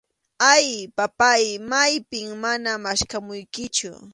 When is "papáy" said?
0.99-1.45